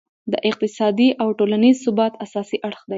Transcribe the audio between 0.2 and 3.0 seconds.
د اقتصادي او ټولینز ثبات اساسي اړخ دی.